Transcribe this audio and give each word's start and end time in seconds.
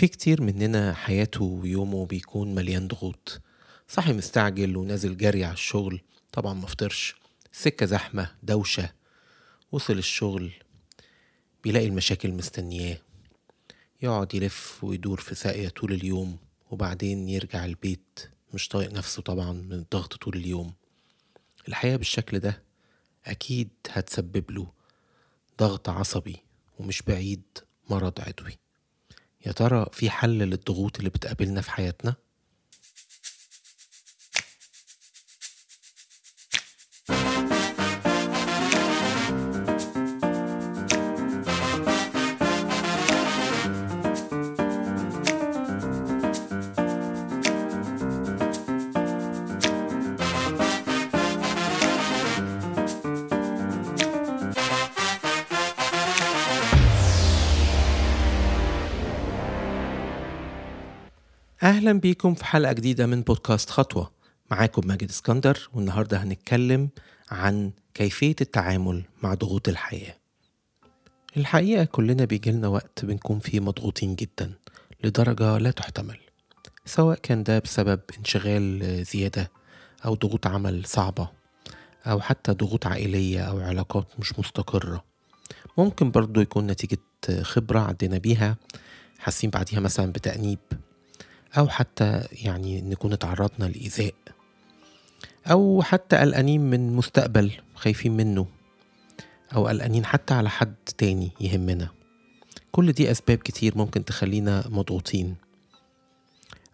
في 0.00 0.08
كتير 0.08 0.42
مننا 0.42 0.94
حياته 0.94 1.44
ويومه 1.44 2.06
بيكون 2.06 2.54
مليان 2.54 2.88
ضغوط. 2.88 3.40
صاحي 3.88 4.12
مستعجل 4.12 4.76
ونازل 4.76 5.16
جري 5.16 5.44
على 5.44 5.52
الشغل 5.52 6.00
طبعا 6.32 6.54
مفطرش 6.54 7.16
السكة 7.52 7.86
زحمة 7.86 8.34
دوشة. 8.42 8.92
وصل 9.72 9.98
الشغل 9.98 10.52
بيلاقي 11.64 11.86
المشاكل 11.86 12.32
مستنياه. 12.32 12.98
يقعد 14.02 14.34
يلف 14.34 14.84
ويدور 14.84 15.20
في 15.20 15.34
ساقية 15.34 15.68
طول 15.68 15.92
اليوم 15.92 16.38
وبعدين 16.70 17.28
يرجع 17.28 17.64
البيت. 17.64 18.30
مش 18.54 18.68
طايق 18.68 18.92
نفسه 18.92 19.22
طبعا 19.22 19.52
من 19.52 19.72
الضغط 19.72 20.14
طول 20.14 20.36
اليوم. 20.36 20.72
الحياة 21.68 21.96
بالشكل 21.96 22.38
ده 22.38 22.62
أكيد 23.26 23.68
هتسبب 23.90 24.50
له 24.50 24.72
ضغط 25.58 25.88
عصبي 25.88 26.36
ومش 26.78 27.02
بعيد 27.02 27.42
مرض 27.90 28.20
عضوي. 28.20 28.69
يا 29.46 29.52
ترى 29.52 29.86
في 29.92 30.10
حل 30.10 30.38
للضغوط 30.38 30.98
اللي 30.98 31.10
بتقابلنا 31.10 31.60
في 31.60 31.70
حياتنا؟ 31.70 32.14
أهلا 61.62 61.92
بيكم 61.92 62.34
في 62.34 62.44
حلقة 62.44 62.72
جديدة 62.72 63.06
من 63.06 63.22
بودكاست 63.22 63.70
خطوة. 63.70 64.10
معاكم 64.50 64.86
ماجد 64.86 65.08
اسكندر 65.08 65.68
والنهاردة 65.74 66.22
هنتكلم 66.22 66.88
عن 67.30 67.70
كيفية 67.94 68.36
التعامل 68.40 69.04
مع 69.22 69.34
ضغوط 69.34 69.68
الحياة. 69.68 70.16
الحقيقة 71.36 71.84
كلنا 71.84 72.24
بيجيلنا 72.24 72.68
وقت 72.68 73.04
بنكون 73.04 73.38
فيه 73.38 73.60
مضغوطين 73.60 74.14
جدا 74.14 74.52
لدرجة 75.04 75.58
لا 75.58 75.70
تحتمل. 75.70 76.18
سواء 76.84 77.18
كان 77.18 77.42
ده 77.42 77.58
بسبب 77.58 78.00
انشغال 78.18 79.04
زيادة 79.04 79.50
أو 80.04 80.14
ضغوط 80.14 80.46
عمل 80.46 80.86
صعبة 80.86 81.28
أو 82.06 82.20
حتى 82.20 82.52
ضغوط 82.52 82.86
عائلية 82.86 83.40
أو 83.40 83.60
علاقات 83.60 84.06
مش 84.18 84.38
مستقرة. 84.38 85.04
ممكن 85.78 86.10
برضو 86.10 86.40
يكون 86.40 86.66
نتيجة 86.66 86.98
خبرة 87.42 87.80
عدينا 87.80 88.18
بيها 88.18 88.56
حاسين 89.18 89.50
بعديها 89.50 89.80
مثلا 89.80 90.12
بتأنيب. 90.12 90.58
أو 91.58 91.68
حتى 91.68 92.26
يعني 92.32 92.80
نكون 92.80 93.12
اتعرضنا 93.12 93.64
لإيذاء. 93.64 94.14
أو 95.46 95.82
حتى 95.82 96.16
قلقانين 96.16 96.70
من 96.70 96.96
مستقبل 96.96 97.52
خايفين 97.74 98.16
منه. 98.16 98.46
أو 99.54 99.66
قلقانين 99.68 100.04
حتى 100.04 100.34
على 100.34 100.50
حد 100.50 100.74
تاني 100.98 101.30
يهمنا. 101.40 101.88
كل 102.72 102.92
دي 102.92 103.10
أسباب 103.10 103.38
كتير 103.38 103.78
ممكن 103.78 104.04
تخلينا 104.04 104.64
مضغوطين. 104.68 105.36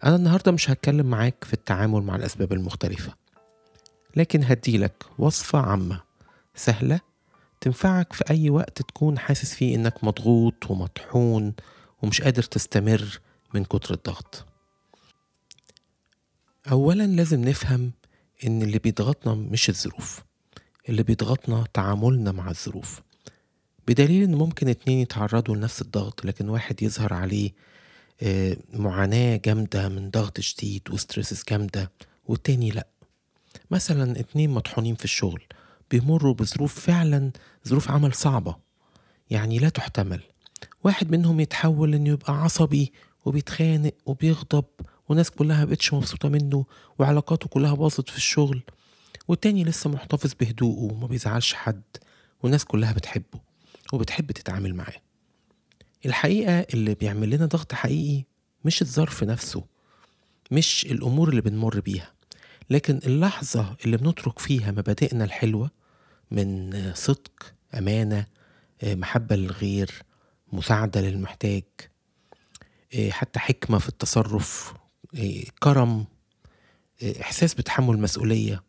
أنا 0.03 0.15
النهاردة 0.15 0.51
مش 0.51 0.69
هتكلم 0.69 1.05
معاك 1.05 1.43
في 1.43 1.53
التعامل 1.53 2.01
مع 2.01 2.15
الأسباب 2.15 2.53
المختلفة. 2.53 3.13
لكن 4.15 4.43
هديلك 4.43 5.03
وصفة 5.19 5.59
عامة 5.59 6.01
سهلة 6.55 6.99
تنفعك 7.61 8.13
في 8.13 8.23
أي 8.29 8.49
وقت 8.49 8.81
تكون 8.81 9.19
حاسس 9.19 9.53
فيه 9.53 9.75
إنك 9.75 10.03
مضغوط 10.03 10.71
ومطحون 10.71 11.53
ومش 12.03 12.21
قادر 12.21 12.43
تستمر 12.43 13.19
من 13.53 13.65
كتر 13.65 13.93
الضغط. 13.93 14.45
أولا 16.71 17.07
لازم 17.07 17.41
نفهم 17.49 17.91
إن 18.45 18.61
اللي 18.61 18.79
بيضغطنا 18.79 19.33
مش 19.35 19.69
الظروف 19.69 20.23
اللي 20.89 21.03
بيضغطنا 21.03 21.65
تعاملنا 21.73 22.31
مع 22.31 22.49
الظروف. 22.49 23.01
بدليل 23.87 24.23
إن 24.23 24.35
ممكن 24.35 24.67
اتنين 24.67 24.99
يتعرضوا 24.99 25.55
لنفس 25.55 25.81
الضغط 25.81 26.25
لكن 26.25 26.49
واحد 26.49 26.83
يظهر 26.83 27.13
عليه 27.13 27.51
آه، 28.21 28.57
معاناة 28.73 29.41
جامدة 29.45 29.89
من 29.89 30.09
ضغط 30.09 30.39
شديد 30.39 30.81
وستريسز 30.91 31.43
جامدة 31.49 31.91
والتاني 32.25 32.69
لأ. 32.71 32.87
مثلا 33.71 34.19
اتنين 34.19 34.49
مطحونين 34.49 34.95
في 34.95 35.03
الشغل 35.05 35.43
بيمروا 35.91 36.33
بظروف 36.33 36.79
فعلا 36.79 37.31
ظروف 37.67 37.91
عمل 37.91 38.13
صعبة 38.13 38.55
يعني 39.29 39.59
لا 39.59 39.69
تحتمل. 39.69 40.21
واحد 40.83 41.11
منهم 41.11 41.39
يتحول 41.39 41.93
إنه 41.95 42.09
يبقى 42.09 42.43
عصبي 42.43 42.91
وبيتخانق 43.25 43.93
وبيغضب 44.05 44.65
والناس 45.09 45.29
كلها 45.31 45.65
مبقتش 45.65 45.93
مبسوطة 45.93 46.29
منه 46.29 46.65
وعلاقاته 46.99 47.47
كلها 47.47 47.73
باظت 47.73 48.09
في 48.09 48.17
الشغل. 48.17 48.61
والتاني 49.27 49.63
لسه 49.63 49.89
محتفظ 49.89 50.33
بهدوءه 50.39 50.93
وما 50.93 51.07
بيزعلش 51.07 51.53
حد 51.53 51.81
والناس 52.43 52.65
كلها 52.65 52.93
بتحبه 52.93 53.39
وبتحب 53.93 54.31
تتعامل 54.31 54.75
معاه. 54.75 55.01
الحقيقة 56.05 56.59
اللي 56.73 56.95
بيعمل 56.95 57.29
لنا 57.29 57.45
ضغط 57.45 57.73
حقيقي 57.73 58.23
مش 58.65 58.81
الظرف 58.81 59.23
نفسه 59.23 59.63
مش 60.51 60.85
الأمور 60.85 61.29
اللي 61.29 61.41
بنمر 61.41 61.79
بيها 61.79 62.13
لكن 62.69 62.99
اللحظة 63.05 63.75
اللي 63.85 63.97
بنترك 63.97 64.39
فيها 64.39 64.71
مبادئنا 64.71 65.23
الحلوة 65.23 65.71
من 66.31 66.71
صدق 66.95 67.53
أمانة 67.73 68.25
محبة 68.83 69.35
للغير 69.35 69.91
مساعدة 70.53 71.01
للمحتاج 71.01 71.63
حتى 73.09 73.39
حكمة 73.39 73.77
في 73.79 73.89
التصرف 73.89 74.73
كرم 75.59 76.05
إحساس 77.21 77.53
بتحمل 77.53 77.99
مسؤولية. 77.99 78.63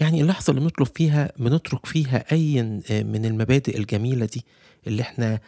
يعني 0.00 0.20
اللحظة 0.20 0.50
اللي 0.50 0.60
بنطلب 0.60 0.86
فيها 0.96 1.32
بنترك 1.38 1.86
فيها 1.86 2.32
أي 2.32 2.62
من 3.02 3.24
المبادئ 3.26 3.78
الجميلة 3.78 4.26
دي 4.26 4.44
اللي 4.86 5.02
إحنا 5.02 5.40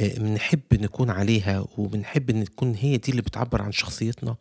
بنحب 0.00 0.60
نكون 0.72 1.10
عليها 1.10 1.64
وبنحب 1.78 2.30
إن 2.30 2.44
تكون 2.44 2.74
هي 2.74 2.96
دي 2.96 3.10
اللي 3.10 3.22
بتعبر 3.22 3.62
عن 3.62 3.72
شخصيتنا. 3.72 4.36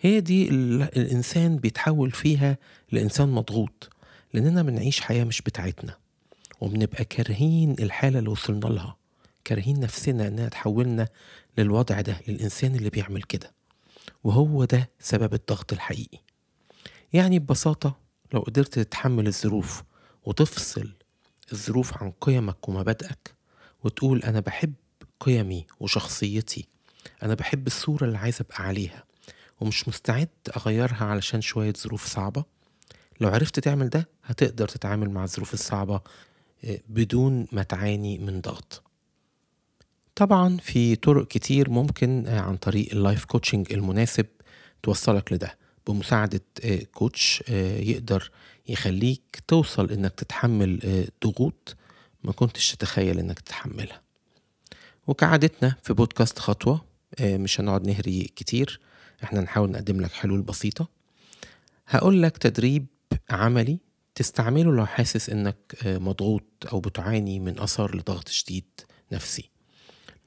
هي 0.00 0.20
دي 0.20 0.48
الإنسان 0.48 1.56
بيتحول 1.56 2.10
فيها 2.10 2.58
لإنسان 2.92 3.28
مضغوط 3.28 3.90
لأننا 4.34 4.62
بنعيش 4.62 5.00
حياة 5.00 5.24
مش 5.24 5.42
بتاعتنا 5.42 5.96
وبنبقى 6.60 7.04
كارهين 7.04 7.72
الحالة 7.78 8.18
اللي 8.18 8.30
وصلنا 8.30 8.66
لها 8.66 8.96
كارهين 9.44 9.80
نفسنا 9.80 10.28
إنها 10.28 10.48
تحولنا 10.48 11.08
للوضع 11.58 12.00
ده 12.00 12.16
للإنسان 12.28 12.74
اللي 12.74 12.90
بيعمل 12.90 13.22
كده. 13.22 13.52
وهو 14.24 14.64
ده 14.64 14.90
سبب 14.98 15.34
الضغط 15.34 15.72
الحقيقي. 15.72 16.18
يعني 17.12 17.38
ببساطة 17.38 17.96
لو 18.34 18.40
قدرت 18.40 18.78
تتحمل 18.78 19.26
الظروف 19.26 19.82
وتفصل 20.24 20.92
الظروف 21.52 22.02
عن 22.02 22.12
قيمك 22.20 22.68
ومبادئك 22.68 23.34
وتقول 23.84 24.22
أنا 24.22 24.40
بحب 24.40 24.72
قيمي 25.20 25.66
وشخصيتي 25.80 26.66
أنا 27.22 27.34
بحب 27.34 27.66
الصورة 27.66 28.04
اللي 28.04 28.18
عايز 28.18 28.40
أبقى 28.40 28.62
عليها 28.64 29.04
ومش 29.60 29.88
مستعد 29.88 30.28
أغيرها 30.56 31.04
علشان 31.04 31.40
شوية 31.40 31.72
ظروف 31.72 32.06
صعبة 32.06 32.44
لو 33.20 33.28
عرفت 33.28 33.60
تعمل 33.60 33.88
ده 33.88 34.08
هتقدر 34.24 34.68
تتعامل 34.68 35.10
مع 35.10 35.24
الظروف 35.24 35.54
الصعبة 35.54 36.00
بدون 36.88 37.46
ما 37.52 37.62
تعاني 37.62 38.18
من 38.18 38.40
ضغط. 38.40 38.82
طبعا 40.20 40.56
في 40.56 40.96
طرق 40.96 41.26
كتير 41.26 41.70
ممكن 41.70 42.28
عن 42.28 42.56
طريق 42.56 42.88
ال 42.92 42.98
life 42.98 43.24
coaching 43.24 43.72
المناسب 43.72 44.26
توصلك 44.82 45.32
لده. 45.32 45.58
بمساعدة 45.86 46.40
كوتش 46.92 47.42
يقدر 47.78 48.30
يخليك 48.68 49.42
توصل 49.48 49.90
إنك 49.90 50.14
تتحمل 50.14 51.06
ضغوط 51.24 51.76
ما 52.24 52.32
كنتش 52.32 52.72
تتخيل 52.72 53.18
إنك 53.18 53.40
تتحملها. 53.40 54.02
وكعادتنا 55.06 55.74
في 55.82 55.92
بودكاست 55.92 56.38
خطوة 56.38 56.84
مش 57.20 57.60
هنقعد 57.60 57.86
نهري 57.86 58.32
كتير. 58.36 58.80
إحنا 59.24 59.40
نحاول 59.40 59.70
نقدم 59.70 60.00
لك 60.00 60.12
حلول 60.12 60.42
بسيطة. 60.42 60.88
هقول 61.88 62.22
لك 62.22 62.38
تدريب 62.38 62.86
عملي 63.30 63.78
تستعمله 64.14 64.72
لو 64.72 64.86
حاسس 64.86 65.30
إنك 65.30 65.74
مضغوط 65.84 66.66
أو 66.72 66.80
بتعاني 66.80 67.40
من 67.40 67.60
أثر 67.60 67.96
لضغط 67.96 68.28
شديد 68.28 68.66
نفسي. 69.12 69.50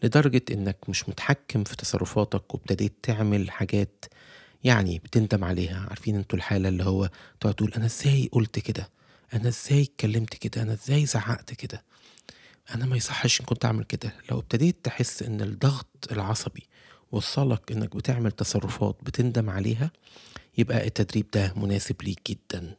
لدرجة 0.04 0.42
إنك 0.52 0.78
مش 0.90 1.10
متحكم 1.10 1.64
في 1.64 1.76
تصرفاتك 1.76 2.54
وابتديت 2.54 2.94
تعمل 3.04 3.52
حاجات 3.52 4.06
يعني 4.64 5.00
بتندم 5.00 5.44
عليها. 5.44 5.86
عارفين 5.90 6.16
أنتوا 6.16 6.38
الحالة 6.38 6.70
اللي 6.70 6.84
هو 6.84 7.10
تقعد 7.40 7.54
تقول 7.54 7.74
أنا 7.78 7.86
إزاي 7.86 8.30
قلت 8.32 8.60
كده؟ 8.60 8.90
أنا 9.34 9.48
إزاي 9.48 9.82
اتكلمت 9.82 10.34
كده؟ 10.36 10.62
أنا 10.64 10.74
إزاي 10.74 11.06
زعقت 11.06 11.54
كده؟ 11.54 11.84
أنا 12.76 12.86
ما 12.86 12.96
يصحش 12.96 13.42
إن 13.42 13.46
كنت 13.46 13.66
أعمل 13.66 13.84
كده. 13.84 14.14
لو 14.32 14.40
ابتديت 14.40 14.76
تحس 14.84 15.24
إن 15.24 15.42
الضغط 15.42 16.08
العصبي 16.12 16.64
وصلك 17.12 17.72
إنك 17.72 17.96
بتعمل 17.96 18.32
تصرفات 18.32 18.96
بتندم 19.04 19.50
عليها 19.50 19.92
يبقى 20.58 20.88
التدريب 20.88 21.26
ده 21.34 21.54
مناسب 21.56 22.02
ليك 22.02 22.20
جدا. 22.30 22.76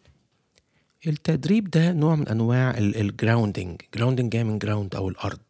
التدريب 1.07 1.71
ده 1.71 1.93
نوع 1.93 2.15
من 2.15 2.29
أنواع 2.29 2.71
ال 2.79 2.89
grounding 2.89 3.81
grounding 3.95 4.33
جاي 4.33 4.45
من 4.45 4.59
ground 4.59 4.95
أو 4.95 5.09
الأرض. 5.09 5.41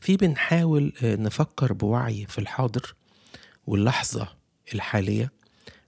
في 0.00 0.16
بنحاول 0.16 0.92
نفكر 1.02 1.72
بوعي 1.72 2.26
في 2.26 2.38
الحاضر 2.38 2.94
واللحظة 3.66 4.28
الحالية 4.74 5.32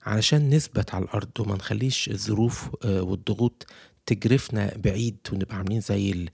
علشان 0.07 0.51
نثبت 0.51 0.95
على 0.95 1.05
الأرض 1.05 1.31
وما 1.41 1.55
نخليش 1.55 2.09
الظروف 2.09 2.71
آه، 2.85 3.03
والضغوط 3.03 3.67
تجرفنا 4.07 4.73
بعيد 4.77 5.17
ونبقى 5.33 5.57
عاملين 5.57 5.81
زي. 5.81 6.29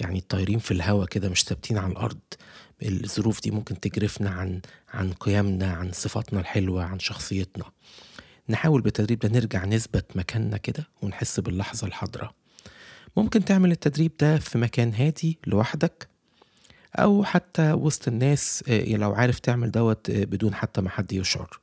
يعني 0.00 0.18
الطايرين 0.18 0.58
في 0.58 0.70
الهوا 0.70 1.04
كده 1.06 1.28
مش 1.28 1.42
ثابتين 1.44 1.78
على 1.78 1.92
الأرض 1.92 2.18
الظروف 2.82 3.40
دي 3.42 3.50
ممكن 3.50 3.80
تجرفنا 3.80 4.30
عن 4.30 4.60
عن 4.88 5.12
قيمنا 5.12 5.72
عن 5.72 5.92
صفاتنا 5.92 6.40
الحلوة 6.40 6.84
عن 6.84 6.98
شخصيتنا 6.98 7.64
نحاول 8.48 8.80
بالتدريب 8.82 9.18
ده 9.18 9.28
نرجع 9.28 9.64
نثبت 9.64 10.16
مكاننا 10.16 10.56
كده 10.56 10.88
ونحس 11.02 11.40
باللحظة 11.40 11.86
الحاضرة 11.86 12.34
ممكن 13.16 13.44
تعمل 13.44 13.72
التدريب 13.72 14.12
ده 14.20 14.38
في 14.38 14.58
مكان 14.58 14.92
هادي 14.94 15.38
لوحدك 15.46 16.08
أو 16.96 17.24
حتى 17.24 17.72
وسط 17.72 18.08
الناس 18.08 18.64
آه، 18.68 18.84
لو 18.96 19.12
عارف 19.12 19.38
تعمل 19.38 19.70
دوت 19.70 20.10
آه، 20.10 20.24
بدون 20.24 20.54
حتى 20.54 20.80
ما 20.80 20.90
حد 20.90 21.12
يشعر. 21.12 21.60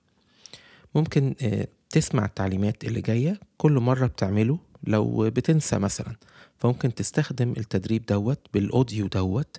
ممكن 0.96 1.36
آه، 1.42 1.68
تسمع 1.90 2.26
التعليمات 2.26 2.84
اللي 2.84 3.02
جاية 3.02 3.40
كل 3.58 3.72
مرة 3.72 4.08
بتعمله 4.08 4.60
لو 4.84 5.30
بتنسى 5.30 5.78
مثلا. 5.80 6.16
فممكن 6.60 6.94
تستخدم 6.94 7.54
التدريب 7.58 8.06
دوت 8.06 8.40
بالأوديو 8.54 9.08
دوت 9.08 9.58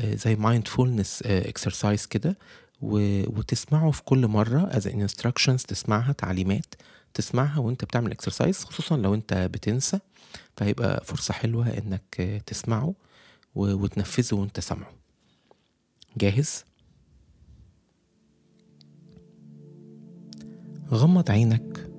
زي 0.00 0.36
mindfulness 0.36 1.26
exercise 1.26 2.06
كده 2.10 2.38
وتسمعه 2.82 3.90
في 3.90 4.02
كل 4.02 4.26
مرة 4.26 4.70
as 4.70 4.82
instructions 4.84 5.66
تسمعها 5.66 6.12
تعليمات 6.12 6.74
تسمعها 7.14 7.58
وانت 7.58 7.84
بتعمل 7.84 8.14
exercise 8.14 8.64
خصوصا 8.64 8.96
لو 8.96 9.14
انت 9.14 9.34
بتنسى. 9.34 9.98
فهيبقى 10.56 11.04
فرصة 11.04 11.34
حلوة 11.34 11.68
انك 11.68 12.42
تسمعه 12.46 12.94
وتنفذه 13.54 14.34
وانت 14.34 14.60
سامعه. 14.60 14.99
جاهز؟ 16.16 16.64
غمض 20.92 21.30
عينك 21.30 21.90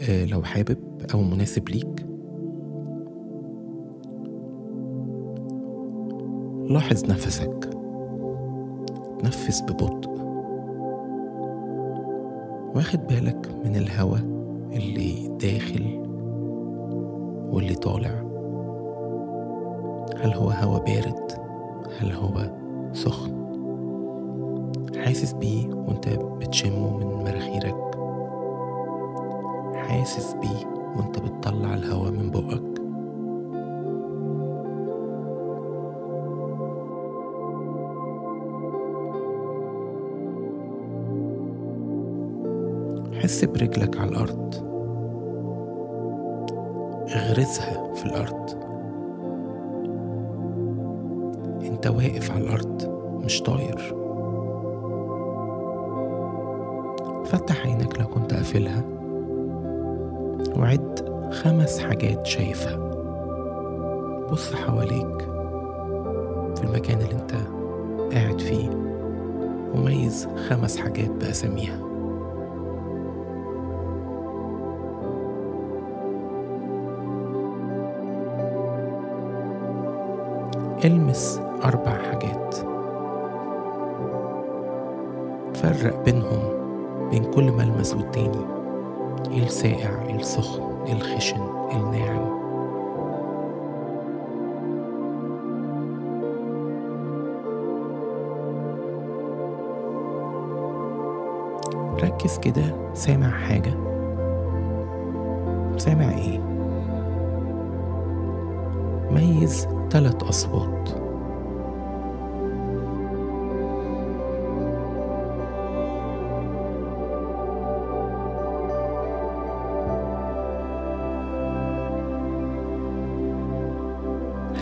آه، 0.00 0.24
لو 0.24 0.42
حابب 0.42 0.78
أو 1.14 1.22
مناسب 1.22 1.68
ليك. 1.68 2.06
لاحظ 6.70 7.04
نفسك. 7.04 7.70
تنفس 9.20 9.62
ببطء. 9.62 10.10
واخد 12.74 13.06
بالك 13.06 13.50
من 13.64 13.76
الهواء 13.76 14.22
اللي 14.72 15.36
داخل 15.40 15.98
واللي 17.52 17.74
طالع؟ 17.74 18.10
هل 20.20 20.32
هو 20.34 20.50
هواء 20.50 20.84
بارد؟ 20.84 21.32
هل 21.98 22.12
هو 22.12 22.58
سخن؟ 22.92 23.47
حاسس 25.08 25.32
بيه 25.32 25.68
وانت 25.68 26.08
بتشمه 26.08 26.96
من 26.96 27.06
مراخيرك 27.06 27.94
حاسس 29.74 30.32
بيه 30.32 30.66
وانت 30.96 31.18
بتطلع 31.18 31.74
الهواء 31.74 32.10
من 32.10 32.30
بقك. 32.30 32.78
حس 43.22 43.44
برجلك 43.44 43.96
على 43.96 44.10
الأرض. 44.10 44.54
اغرزها 47.16 47.94
في 47.94 48.06
الأرض. 48.06 48.50
انت 51.62 51.86
واقف 51.86 52.30
على 52.30 52.44
الأرض 52.44 52.98
مش 53.24 53.42
طاير. 53.42 53.97
فتح 57.28 57.66
عينك 57.66 58.00
لو 58.00 58.06
كنت 58.06 58.34
قافلها 58.34 58.82
وعد 60.56 61.08
خمس 61.32 61.78
حاجات 61.78 62.26
شايفها. 62.26 62.76
بص 64.32 64.54
حواليك 64.54 65.20
في 66.56 66.64
المكان 66.64 66.98
اللي 67.00 67.12
انت 67.12 67.32
قاعد 68.14 68.40
فيه 68.40 68.70
وميز 69.74 70.28
خمس 70.48 70.78
حاجات 70.78 71.10
بأساميها. 71.10 71.78
المس 80.84 81.40
أربع 81.64 81.92
حاجات. 81.92 82.54
فرق 85.54 86.04
بينهم 86.04 86.57
بين 87.10 87.24
كل 87.24 87.52
ملمس 87.52 87.94
والتاني. 87.94 88.46
إيه 89.30 89.42
الساقع 89.42 90.02
إيه 90.06 90.16
السخن 90.16 90.62
إيه 90.86 90.92
الخشن 90.92 91.40
الناعم؟ 91.72 92.38
ركز 102.02 102.38
كده 102.38 102.74
سامع 102.94 103.30
حاجة؟ 103.30 103.74
سامع 105.76 106.10
إيه؟ 106.18 106.38
ميز 109.10 109.68
تلات 109.90 110.22
أصوات. 110.22 110.88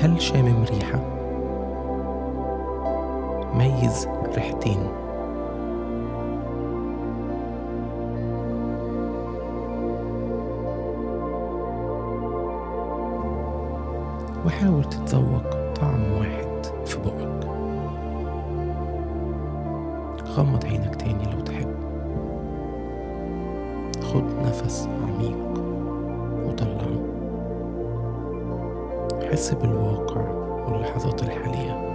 هل 0.00 0.20
شامم 0.20 0.64
ريحة؟ 0.64 1.00
ميز 3.54 4.08
ريحتين. 4.34 4.78
وحاول 14.46 14.84
تتذوق 14.84 15.72
طعم 15.80 16.12
واحد 16.18 16.66
في 16.86 16.98
بقك. 16.98 17.46
غمض 20.28 20.64
عينك 20.64 20.94
تاني 20.94 21.24
لو 21.32 21.40
تحب. 21.40 21.74
خد 24.02 24.24
نفس 24.46 24.88
عميق 25.02 25.36
وطلعه. 26.46 27.15
حس 29.30 29.54
بالواقع 29.54 30.20
واللحظات 30.66 31.22
الحالية. 31.22 31.86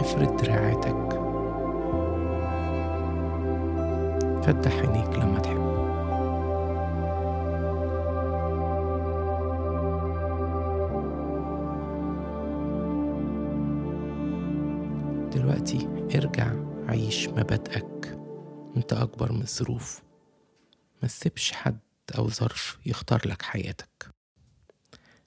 افرد 0.00 0.36
دراعاتك. 0.36 1.08
فتح 4.42 4.78
عينيك 4.78 5.18
لما 5.18 5.38
تحب. 5.38 5.68
دلوقتي 15.34 15.88
ارجع 16.14 16.52
عيش 16.88 17.28
مبادئك. 17.28 18.18
انت 18.76 18.92
أكبر 18.92 19.32
من 19.32 19.40
الظروف. 19.40 20.07
ما 21.02 21.08
تسيبش 21.08 21.52
حد 21.52 21.78
أو 22.18 22.28
ظرف 22.30 22.78
يختار 22.86 23.28
لك 23.28 23.42
حياتك. 23.42 24.10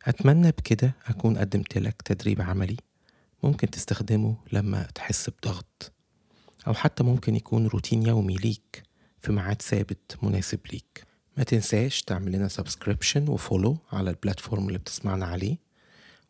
أتمنى 0.06 0.52
بكده 0.52 0.96
أكون 1.06 1.38
قدمت 1.38 1.78
لك 1.78 2.02
تدريب 2.02 2.42
عملي 2.42 2.78
ممكن 3.44 3.70
تستخدمه 3.70 4.36
لما 4.52 4.84
تحس 4.84 5.30
بضغط 5.30 5.92
أو 6.68 6.74
حتى 6.74 7.04
ممكن 7.04 7.36
يكون 7.36 7.68
روتين 7.68 8.06
يومي 8.08 8.36
ليك 8.36 8.84
في 9.22 9.32
ميعاد 9.32 9.62
ثابت 9.62 10.18
مناسب 10.22 10.60
ليك. 10.74 11.04
ما 11.38 11.44
تنساش 11.44 12.02
تعمل 12.04 12.32
لنا 12.32 12.48
subscription 12.48 13.28
و 13.30 13.37
follow 13.37 13.78
على 13.92 14.10
ال 14.10 14.16
platform 14.16 14.68
اللي 14.68 14.78
بتسمعنا 14.80 15.26
عليه 15.26 15.58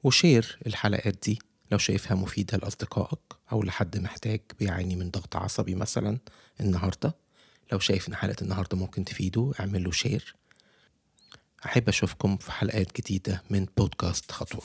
و 0.03 0.13
share 0.13 0.59
الحلقات 0.67 1.17
دي 1.23 1.39
لو 1.71 1.77
شايفها 1.77 2.15
مفيدة 2.15 2.57
لأصدقائك 2.57 3.19
أو 3.51 3.63
لحد 3.63 3.97
محتاج 3.97 4.41
بيعاني 4.59 4.95
من 4.95 5.09
ضغط 5.11 5.35
عصبي 5.35 5.75
مثلا 5.75 6.17
النهارده. 6.59 7.15
لو 7.71 7.79
شايف 7.79 8.07
إن 8.07 8.15
حلقة 8.15 8.41
النهاردة 8.41 8.77
ممكن 8.77 9.05
تفيده 9.05 9.51
اعمل 9.59 9.83
له 9.83 9.91
share 9.91 10.35
أحب 11.65 11.89
أشوفكم 11.89 12.37
في 12.37 12.51
حلقات 12.51 12.97
جديدة 13.01 13.43
من 13.49 13.65
بودكاست 13.77 14.31
خطوة. 14.31 14.63